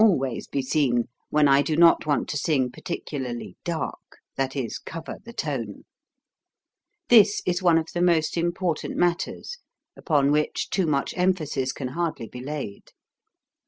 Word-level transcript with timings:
FORM 0.01 0.09
65 0.15 0.15
always 0.25 0.47
be 0.47 0.61
seen, 0.63 1.03
when 1.29 1.47
I 1.47 1.61
do 1.61 1.77
not 1.77 2.07
want 2.07 2.27
to 2.29 2.37
sing 2.37 2.71
particularly 2.71 3.55
dark, 3.63 4.17
that 4.35 4.55
is 4.55 4.79
cover 4.79 5.17
the 5.23 5.31
tone. 5.31 5.83
This 7.09 7.43
is 7.45 7.61
one 7.61 7.77
of 7.77 7.89
the 7.93 8.01
most 8.01 8.35
important 8.35 8.95
matters, 8.97 9.59
upon 9.95 10.31
which 10.31 10.71
too 10.71 10.87
much 10.87 11.13
emphasis 11.15 11.71
can 11.71 11.89
hardly 11.89 12.27
be 12.27 12.41
laid. 12.43 12.89